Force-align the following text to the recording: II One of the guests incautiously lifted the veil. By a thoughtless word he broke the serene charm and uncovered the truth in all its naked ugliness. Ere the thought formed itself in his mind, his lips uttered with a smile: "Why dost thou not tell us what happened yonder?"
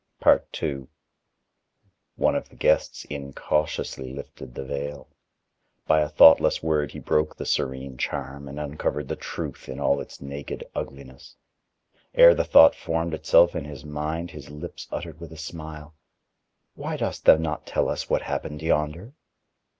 II 0.25 0.87
One 2.15 2.33
of 2.33 2.49
the 2.49 2.55
guests 2.55 3.05
incautiously 3.05 4.11
lifted 4.11 4.55
the 4.55 4.65
veil. 4.65 5.09
By 5.85 6.01
a 6.01 6.09
thoughtless 6.09 6.63
word 6.63 6.91
he 6.93 6.97
broke 6.97 7.35
the 7.35 7.45
serene 7.45 7.99
charm 7.99 8.47
and 8.47 8.59
uncovered 8.59 9.07
the 9.09 9.15
truth 9.15 9.69
in 9.69 9.79
all 9.79 10.01
its 10.01 10.19
naked 10.19 10.63
ugliness. 10.73 11.35
Ere 12.15 12.33
the 12.33 12.43
thought 12.43 12.73
formed 12.73 13.13
itself 13.13 13.55
in 13.55 13.65
his 13.65 13.85
mind, 13.85 14.31
his 14.31 14.49
lips 14.49 14.87
uttered 14.91 15.19
with 15.19 15.31
a 15.31 15.37
smile: 15.37 15.93
"Why 16.73 16.97
dost 16.97 17.25
thou 17.25 17.37
not 17.37 17.67
tell 17.67 17.87
us 17.87 18.09
what 18.09 18.23
happened 18.23 18.63
yonder?" 18.63 19.13